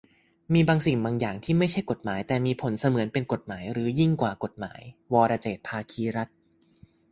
[0.53, 4.81] "มีบางสิ่งบางอย่างที่ไม่ใช่กฎหมาย แต่มีผลเสมือนเป็นกฎหมาย หรือยิ่งกว่ากฎหมาย"-
[5.13, 6.35] วรเจตน์ ภาคีรัตน์